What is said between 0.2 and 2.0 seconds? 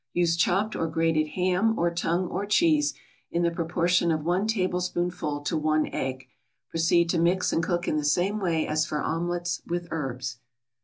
chopped or grated ham, or